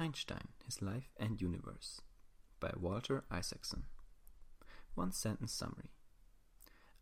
[0.00, 2.02] Einstein, His Life and Universe
[2.60, 3.82] by Walter Isaacson.
[4.94, 5.90] One sentence summary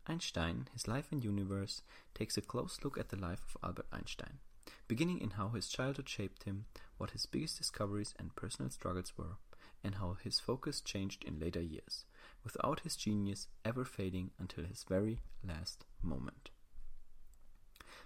[0.07, 1.83] Einstein, His Life and Universe
[2.15, 4.39] takes a close look at the life of Albert Einstein,
[4.87, 6.65] beginning in how his childhood shaped him,
[6.97, 9.37] what his biggest discoveries and personal struggles were,
[9.83, 12.03] and how his focus changed in later years,
[12.43, 16.49] without his genius ever fading until his very last moment.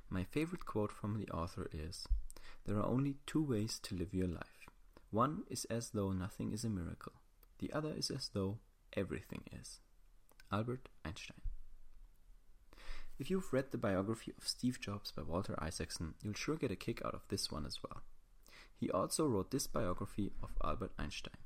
[0.09, 2.05] My favorite quote from the author is
[2.65, 4.50] There are only two ways to live your life.
[5.11, 7.11] One is as though nothing is a miracle,
[7.59, 8.59] the other is as though
[8.95, 9.81] everything is.
[10.49, 11.41] Albert Einstein.
[13.19, 16.77] If you've read the biography of Steve Jobs by Walter Isaacson, you'll sure get a
[16.77, 18.03] kick out of this one as well.
[18.73, 21.37] He also wrote this biography of Albert Einstein,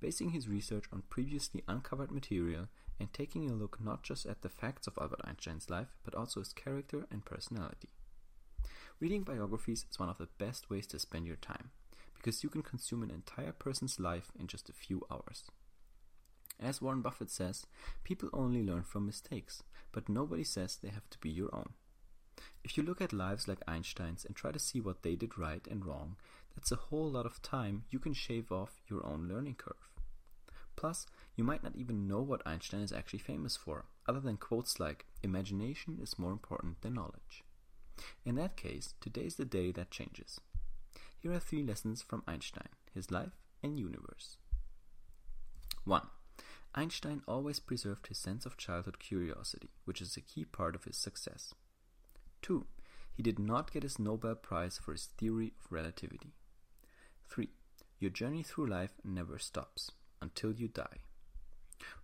[0.00, 2.66] basing his research on previously uncovered material
[2.98, 6.40] and taking a look not just at the facts of Albert Einstein's life, but also
[6.40, 7.90] his character and personality.
[8.98, 11.70] Reading biographies is one of the best ways to spend your time,
[12.22, 15.44] because you can consume an entire person's life in just a few hours.
[16.60, 17.66] As Warren Buffett says,
[18.04, 21.70] people only learn from mistakes, but nobody says they have to be your own.
[22.62, 25.66] If you look at lives like Einstein's and try to see what they did right
[25.68, 26.16] and wrong,
[26.54, 29.88] that's a whole lot of time you can shave off your own learning curve.
[30.76, 34.78] Plus, you might not even know what Einstein is actually famous for, other than quotes
[34.78, 37.42] like, imagination is more important than knowledge.
[38.24, 40.40] In that case, today is the day that changes.
[41.22, 44.38] Here are three lessons from Einstein, his life and universe.
[45.84, 46.02] 1.
[46.74, 50.96] Einstein always preserved his sense of childhood curiosity, which is a key part of his
[50.96, 51.54] success.
[52.42, 52.66] 2.
[53.14, 56.32] He did not get his Nobel Prize for his theory of relativity.
[57.28, 57.48] 3.
[58.00, 61.02] Your journey through life never stops until you die.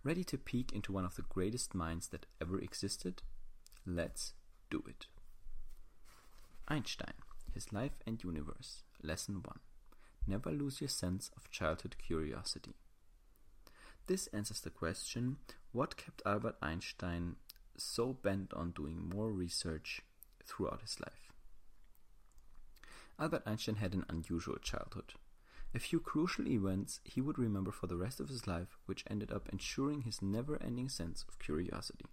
[0.01, 3.21] Ready to peek into one of the greatest minds that ever existed?
[3.85, 4.31] Let's
[4.69, 5.07] do it.
[6.69, 7.15] Einstein,
[7.53, 9.59] His Life and Universe, Lesson 1
[10.27, 12.75] Never lose your sense of childhood curiosity.
[14.07, 15.37] This answers the question
[15.71, 17.35] what kept Albert Einstein
[17.77, 20.01] so bent on doing more research
[20.45, 21.31] throughout his life?
[23.19, 25.13] Albert Einstein had an unusual childhood.
[25.73, 29.31] A few crucial events he would remember for the rest of his life, which ended
[29.31, 32.05] up ensuring his never ending sense of curiosity.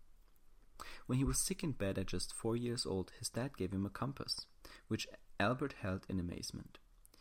[1.07, 3.87] When he was sick in bed at just four years old, his dad gave him
[3.87, 4.47] a compass,
[4.89, 5.09] which
[5.39, 6.79] Albert held in amazement.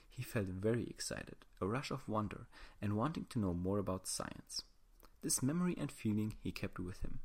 [0.09, 2.47] He felt very excited, a rush of wonder,
[2.81, 4.63] and wanting to know more about science.
[5.21, 7.19] This memory and feeling he kept with him.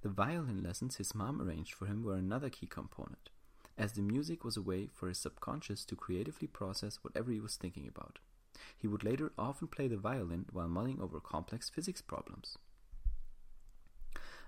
[0.00, 3.28] The violin lessons his mom arranged for him were another key component,
[3.76, 7.56] as the music was a way for his subconscious to creatively process whatever he was
[7.56, 8.18] thinking about.
[8.78, 12.56] He would later often play the violin while mulling over complex physics problems.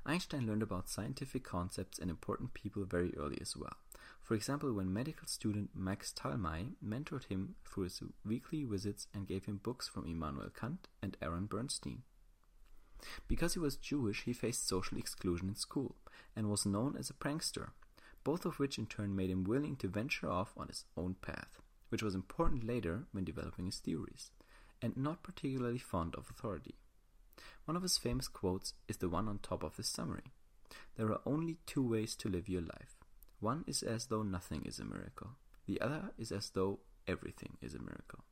[0.07, 3.77] Einstein learned about scientific concepts and important people very early as well.
[4.23, 9.45] For example, when medical student Max Talmey mentored him through his weekly visits and gave
[9.45, 12.03] him books from Immanuel Kant and Aaron Bernstein.
[13.29, 15.97] Because he was Jewish, he faced social exclusion in school
[16.35, 17.71] and was known as a prankster,
[18.25, 21.61] both of which in turn made him willing to venture off on his own path,
[21.91, 24.31] which was important later when developing his theories,
[24.83, 26.75] and not particularly fond of authority.
[27.67, 30.33] One of his famous quotes is the one on top of this summary.
[30.97, 32.96] There are only two ways to live your life.
[33.41, 35.31] One is as though nothing is a miracle.
[35.67, 38.25] The other is as though everything is a miracle.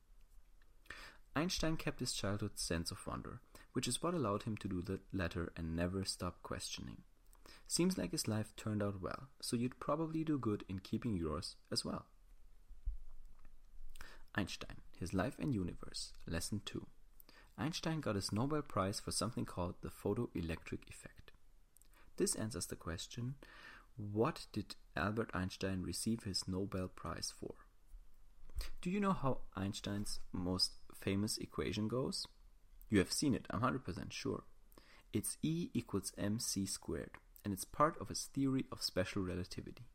[1.35, 3.41] Einstein kept his childhood sense of wonder,
[3.73, 7.03] which is what allowed him to do the latter and never stop questioning.
[7.67, 11.55] Seems like his life turned out well, so you'd probably do good in keeping yours
[11.71, 12.05] as well.
[14.33, 16.85] Einstein, His Life and Universe, Lesson 2.
[17.57, 21.31] Einstein got his Nobel Prize for something called the photoelectric effect.
[22.17, 23.35] This answers the question
[23.97, 27.55] what did Albert Einstein receive his Nobel Prize for?
[28.81, 32.27] Do you know how Einstein's most famous equation goes?
[32.89, 34.43] You have seen it, I'm 100% sure.
[35.13, 37.11] It's E equals mc squared,
[37.43, 39.85] and it's part of his theory of special relativity.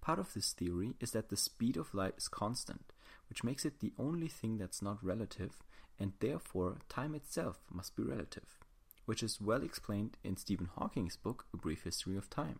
[0.00, 2.92] Part of this theory is that the speed of light is constant,
[3.28, 5.62] which makes it the only thing that's not relative
[5.98, 8.58] and therefore time itself must be relative,
[9.06, 12.58] which is well explained in Stephen Hawking's book A Brief History of Time.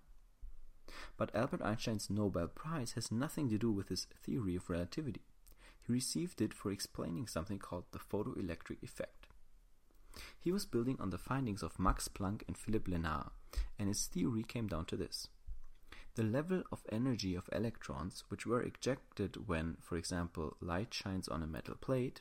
[1.17, 5.23] But Albert Einstein's Nobel Prize has nothing to do with his theory of relativity.
[5.87, 9.26] He received it for explaining something called the photoelectric effect.
[10.38, 13.31] He was building on the findings of Max Planck and Philipp Lenard,
[13.79, 15.29] and his theory came down to this.
[16.14, 21.43] The level of energy of electrons, which were ejected when, for example, light shines on
[21.43, 22.20] a metal plate,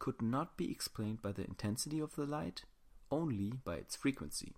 [0.00, 2.64] could not be explained by the intensity of the light,
[3.10, 4.54] only by its frequency.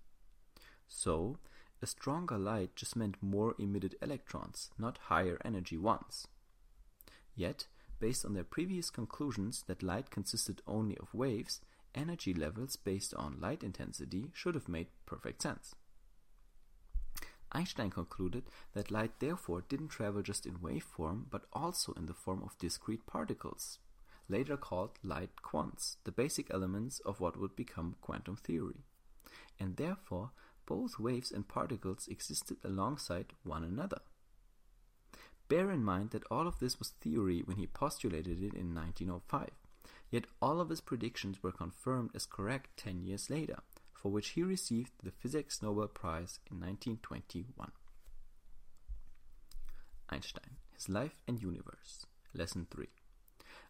[0.88, 1.36] So,
[1.82, 6.26] a stronger light just meant more emitted electrons, not higher energy ones.
[7.34, 7.66] Yet,
[8.00, 11.60] based on their previous conclusions that light consisted only of waves,
[11.94, 15.74] energy levels based on light intensity should have made perfect sense.
[17.52, 18.44] Einstein concluded
[18.74, 22.56] that light therefore didn't travel just in wave form, but also in the form of
[22.58, 23.78] discrete particles,
[24.28, 28.84] later called light quants, the basic elements of what would become quantum theory.
[29.58, 30.30] And therefore,
[30.70, 33.98] both waves and particles existed alongside one another.
[35.48, 39.50] Bear in mind that all of this was theory when he postulated it in 1905,
[40.12, 43.58] yet all of his predictions were confirmed as correct 10 years later,
[43.92, 47.72] for which he received the Physics Nobel Prize in 1921.
[50.08, 52.86] Einstein, His Life and Universe, Lesson 3.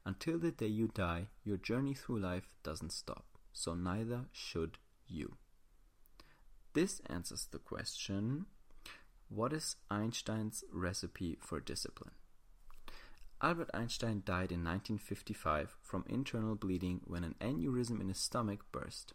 [0.04, 3.24] Until the day you die, your journey through life doesn't stop,
[3.54, 4.76] so neither should
[5.06, 5.38] you.
[6.72, 8.46] This answers the question
[9.28, 12.12] what is Einstein's recipe for discipline?
[13.42, 19.14] Albert Einstein died in 1955 from internal bleeding when an aneurysm in his stomach burst.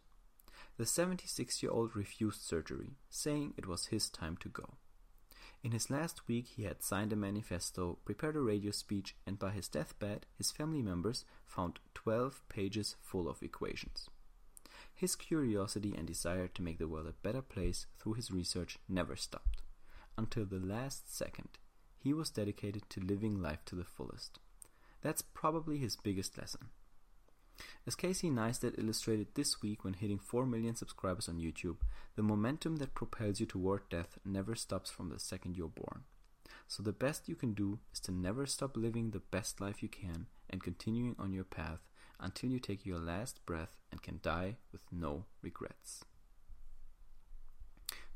[0.78, 4.74] The 76 year old refused surgery, saying it was his time to go.
[5.64, 9.52] In his last week, he had signed a manifesto, prepared a radio speech, and by
[9.52, 14.10] his deathbed, his family members found 12 pages full of equations.
[14.96, 19.18] His curiosity and desire to make the world a better place through his research never
[19.18, 19.62] stopped.
[20.18, 21.50] Until the last second,
[22.00, 24.40] he was dedicated to living life to the fullest.
[25.02, 26.70] That's probably his biggest lesson.
[27.86, 31.78] As Casey Neistat illustrated this week when hitting 4 million subscribers on YouTube,
[32.16, 36.04] the momentum that propels you toward death never stops from the second you're born.
[36.68, 39.90] So the best you can do is to never stop living the best life you
[39.90, 41.80] can and continuing on your path
[42.20, 46.04] until you take your last breath and can die with no regrets.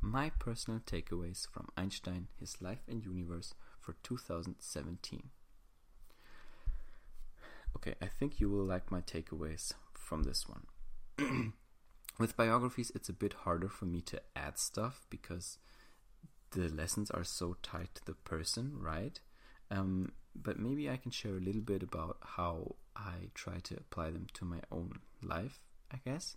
[0.01, 5.29] My personal takeaways from Einstein, His Life and Universe for 2017.
[7.75, 11.53] Okay, I think you will like my takeaways from this one.
[12.19, 15.57] With biographies, it's a bit harder for me to add stuff because
[16.51, 19.19] the lessons are so tied to the person, right?
[19.71, 24.11] Um, but maybe I can share a little bit about how I try to apply
[24.11, 25.59] them to my own life,
[25.91, 26.35] I guess.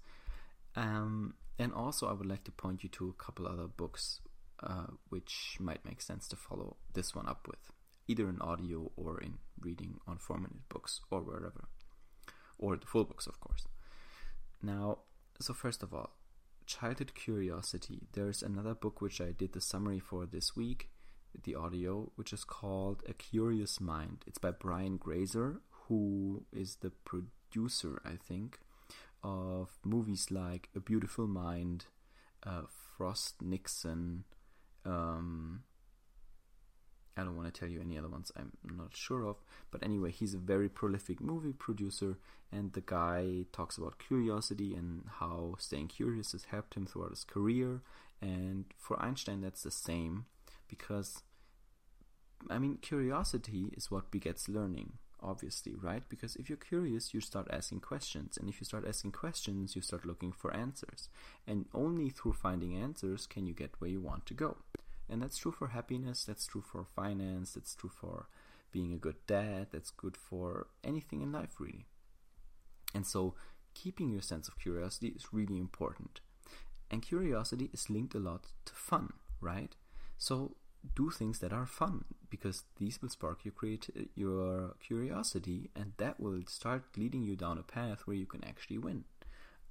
[0.76, 4.20] Um, and also, I would like to point you to a couple other books
[4.62, 7.72] uh, which might make sense to follow this one up with,
[8.06, 11.64] either in audio or in reading on four minute books or wherever,
[12.58, 13.66] or the full books, of course.
[14.62, 14.98] Now,
[15.40, 16.10] so first of all,
[16.66, 18.02] childhood curiosity.
[18.12, 20.90] There's another book which I did the summary for this week,
[21.44, 24.24] the audio, which is called A Curious Mind.
[24.26, 28.60] It's by Brian Grazer, who is the producer, I think,
[29.22, 31.86] of movies like A Beautiful Mind,
[32.44, 32.62] uh,
[32.96, 34.24] Frost Nixon,
[34.84, 35.62] um,
[37.16, 39.36] I don't want to tell you any other ones I'm not sure of,
[39.70, 42.18] but anyway, he's a very prolific movie producer,
[42.50, 47.24] and the guy talks about curiosity and how staying curious has helped him throughout his
[47.24, 47.82] career.
[48.20, 50.26] And for Einstein, that's the same
[50.68, 51.22] because,
[52.48, 56.02] I mean, curiosity is what begets learning, obviously, right?
[56.08, 59.82] Because if you're curious, you start asking questions, and if you start asking questions, you
[59.82, 61.08] start looking for answers,
[61.46, 64.56] and only through finding answers can you get where you want to go.
[65.08, 68.26] And that's true for happiness, that's true for finance, that's true for
[68.70, 71.86] being a good dad, that's good for anything in life, really.
[72.94, 73.34] And so,
[73.74, 76.20] keeping your sense of curiosity is really important.
[76.90, 79.74] And curiosity is linked a lot to fun, right?
[80.18, 80.56] So,
[80.94, 86.18] do things that are fun because these will spark your creati- your curiosity and that
[86.18, 89.04] will start leading you down a path where you can actually win.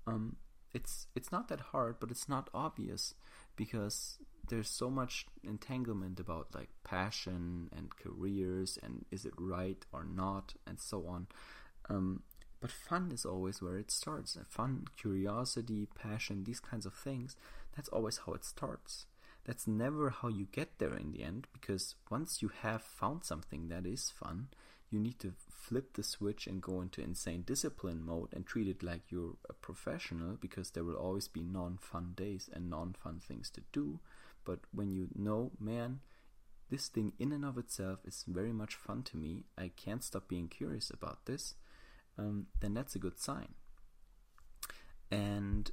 [0.07, 0.37] Um,
[0.73, 3.13] it's it's not that hard, but it's not obvious
[3.55, 10.03] because there's so much entanglement about like passion and careers and is it right or
[10.03, 11.27] not and so on.
[11.89, 12.23] Um,
[12.61, 14.37] but fun is always where it starts.
[14.47, 17.35] Fun, curiosity, passion, these kinds of things.
[17.75, 19.07] That's always how it starts.
[19.45, 23.69] That's never how you get there in the end because once you have found something
[23.69, 24.49] that is fun,
[24.91, 28.83] you need to flip the switch and go into insane discipline mode and treat it
[28.83, 33.19] like you're a professional because there will always be non fun days and non fun
[33.19, 33.99] things to do.
[34.43, 36.01] But when you know, man,
[36.69, 40.27] this thing in and of itself is very much fun to me, I can't stop
[40.27, 41.55] being curious about this,
[42.17, 43.49] um, then that's a good sign.
[45.09, 45.71] And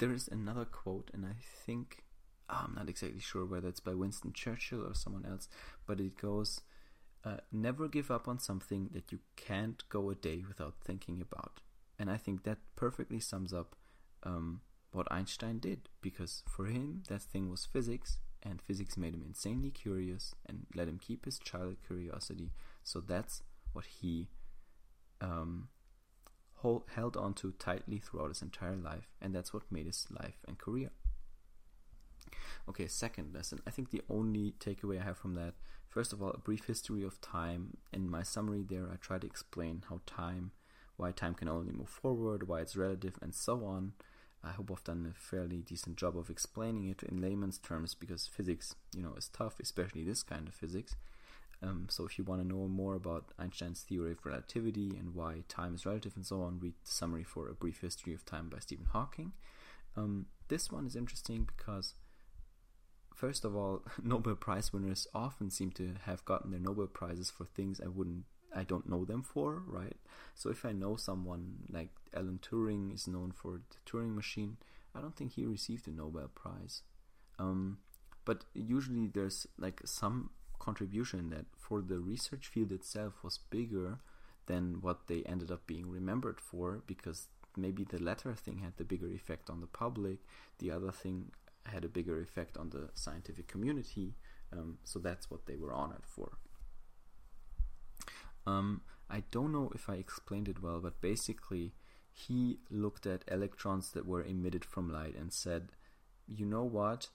[0.00, 2.04] there is another quote, and I think
[2.48, 5.48] oh, I'm not exactly sure whether it's by Winston Churchill or someone else,
[5.86, 6.60] but it goes,
[7.24, 11.60] uh, "Never give up on something that you can't go a day without thinking about."
[11.98, 13.76] And I think that perfectly sums up
[14.22, 19.22] um, what Einstein did, because for him that thing was physics, and physics made him
[19.26, 22.50] insanely curious and let him keep his childhood curiosity
[22.82, 23.42] So that's
[23.72, 24.28] what he
[25.20, 25.68] um,
[26.60, 30.38] hold, held on to tightly throughout his entire life, and that's what made his life
[30.46, 30.90] and career.
[32.68, 33.60] Okay, second lesson.
[33.66, 35.54] I think the only takeaway I have from that,
[35.88, 37.78] first of all, a brief history of time.
[37.92, 40.52] In my summary there, I try to explain how time,
[40.96, 43.92] why time can only move forward, why it's relative, and so on.
[44.42, 48.26] I hope I've done a fairly decent job of explaining it in layman's terms because
[48.26, 50.94] physics, you know, is tough, especially this kind of physics.
[51.62, 55.44] Um, so if you want to know more about Einstein's theory of relativity and why
[55.48, 58.48] time is relative and so on, read the summary for A Brief History of Time
[58.48, 59.32] by Stephen Hawking.
[59.96, 61.94] Um, this one is interesting because,
[63.14, 67.44] first of all, Nobel Prize winners often seem to have gotten their Nobel Prizes for
[67.44, 68.24] things I wouldn't,
[68.54, 69.96] I don't know them for, right?
[70.34, 74.56] So if I know someone like Alan Turing is known for the Turing machine,
[74.94, 76.82] I don't think he received a Nobel Prize.
[77.38, 77.78] Um,
[78.24, 83.98] but usually there's like some contribution that for the research field itself was bigger
[84.46, 87.26] than what they ended up being remembered for because
[87.56, 90.18] maybe the latter thing had the bigger effect on the public,
[90.58, 91.32] the other thing
[91.66, 94.14] had a bigger effect on the scientific community.
[94.52, 96.38] Um, so that's what they were honored for.
[98.46, 101.74] Um, I don't know if I explained it well, but basically,
[102.12, 105.68] he looked at electrons that were emitted from light and said,
[106.26, 107.08] you know what?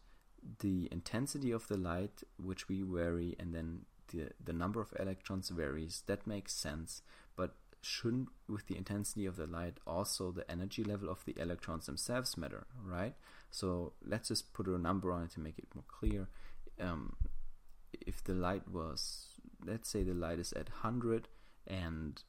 [0.59, 5.49] The intensity of the light which we vary and then the the number of electrons
[5.49, 6.03] varies.
[6.07, 7.01] That makes sense.
[7.35, 11.85] But shouldn't with the intensity of the light also the energy level of the electrons
[11.85, 13.13] themselves matter right?
[13.51, 16.27] So let's just put a number on it to make it more clear.
[16.79, 17.15] Um,
[18.01, 19.27] if the light was
[19.63, 21.27] let's say the light is at 100
[21.67, 22.21] and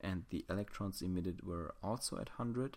[0.00, 2.76] and the electrons emitted were also at 100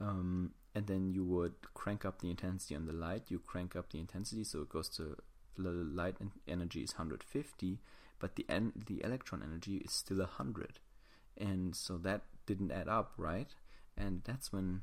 [0.00, 3.24] um, and then you would crank up the intensity on the light.
[3.28, 5.16] You crank up the intensity, so it goes to
[5.56, 7.78] the light energy is 150,
[8.18, 10.78] but the en- the electron energy is still 100,
[11.36, 13.54] and so that didn't add up, right?
[13.96, 14.82] And that's when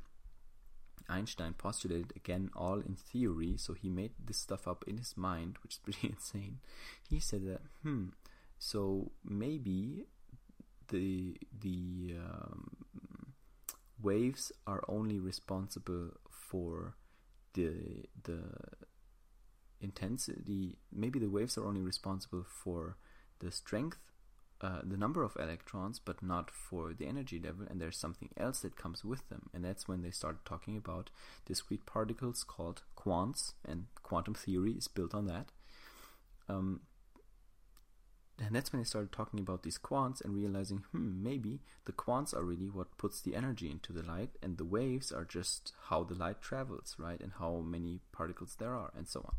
[1.08, 3.56] Einstein postulated again, all in theory.
[3.58, 6.60] So he made this stuff up in his mind, which is pretty insane.
[7.10, 8.08] He said that, hmm,
[8.60, 10.06] so maybe
[10.90, 12.75] the the um,
[14.02, 16.96] waves are only responsible for
[17.54, 18.42] the the
[19.82, 22.98] intensity maybe the waves are only responsible for
[23.40, 23.98] the strength
[24.62, 28.62] uh, the number of electrons but not for the energy level and there's something else
[28.62, 31.10] that comes with them and that's when they started talking about
[31.46, 35.52] discrete particles called quants and quantum theory is built on that.
[36.48, 36.82] Um,
[38.56, 42.34] and that's when I started talking about these quants and realizing, hmm, maybe the quants
[42.34, 46.06] are really what puts the energy into the light, and the waves are just how
[46.06, 47.20] the light travels, right?
[47.20, 49.36] And how many particles there are, and so on.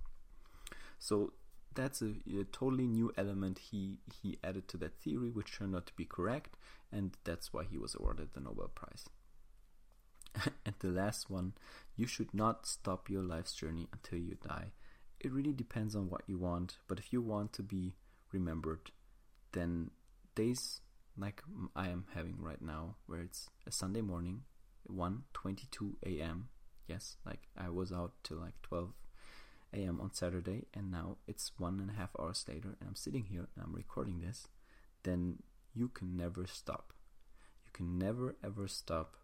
[0.99, 1.33] So
[1.75, 5.87] that's a, a totally new element he he added to that theory, which turned out
[5.87, 6.59] to be correct,
[6.93, 9.09] and that's why he was awarded the Nobel Prize.
[10.67, 11.55] and the last one,
[11.97, 14.73] you should not stop your life's journey until you die.
[15.21, 17.95] It really depends on what you want, but if you want to be
[18.31, 18.91] remembered
[19.57, 19.91] then
[20.35, 20.81] days
[21.19, 21.43] like
[21.75, 24.43] I am having right now, where it's a Sunday morning,
[24.89, 26.49] 1:22 a.m.
[26.87, 28.93] Yes, like I was out till like 12
[29.73, 30.01] a.m.
[30.01, 33.49] on Saturday, and now it's one and a half hours later, and I'm sitting here
[33.55, 34.49] and I'm recording this.
[35.03, 35.43] Then
[35.75, 36.93] you can never stop.
[37.65, 39.17] You can never ever stop.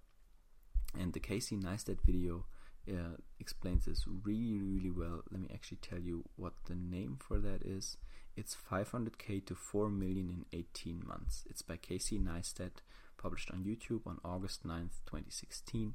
[0.98, 2.44] And the Casey Neistat video
[2.88, 5.22] uh, explains this really, really well.
[5.30, 7.96] Let me actually tell you what the name for that is.
[8.36, 11.44] It's 500k to 4 million in 18 months.
[11.48, 12.80] It's by Casey Neistat,
[13.18, 15.94] published on YouTube on August 9th, 2016.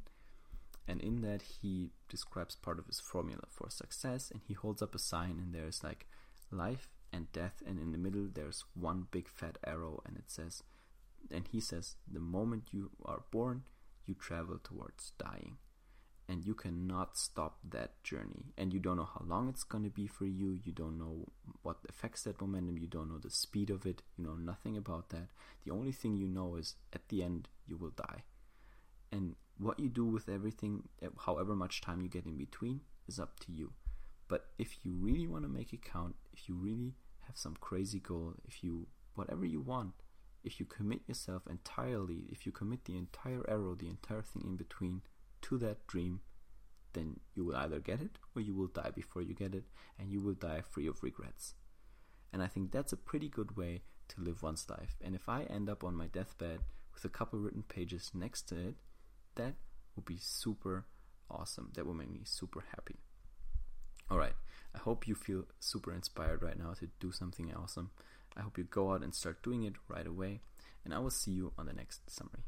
[0.87, 4.95] And in that, he describes part of his formula for success, and he holds up
[4.95, 6.05] a sign, and there's like
[6.51, 10.63] life and death, and in the middle, there's one big fat arrow, and it says,
[11.29, 13.63] and he says, the moment you are born,
[14.05, 15.57] you travel towards dying
[16.29, 18.53] and you cannot stop that journey.
[18.57, 20.59] And you don't know how long it's going to be for you.
[20.63, 21.25] You don't know
[21.61, 22.77] what affects that momentum.
[22.77, 24.01] You don't know the speed of it.
[24.17, 25.29] You know nothing about that.
[25.65, 28.23] The only thing you know is at the end you will die.
[29.11, 33.39] And what you do with everything however much time you get in between is up
[33.41, 33.71] to you.
[34.27, 37.99] But if you really want to make it count if you really have some crazy
[37.99, 39.93] goal if you whatever you want
[40.43, 44.55] if you commit yourself entirely if you commit the entire arrow the entire thing in
[44.55, 45.01] between
[45.47, 46.21] to that dream,
[46.93, 49.65] then you will either get it or you will die before you get it,
[49.99, 51.53] and you will die free of regrets.
[52.33, 54.97] And I think that's a pretty good way to live one's life.
[55.03, 56.59] And if I end up on my deathbed
[56.93, 58.75] with a couple written pages next to it,
[59.35, 59.53] that
[59.95, 60.85] would be super
[61.29, 61.71] awesome.
[61.75, 62.95] That would make me super happy.
[64.09, 64.35] All right.
[64.75, 67.91] I hope you feel super inspired right now to do something awesome.
[68.35, 70.41] I hope you go out and start doing it right away,
[70.85, 72.43] and I will see you on the next summary.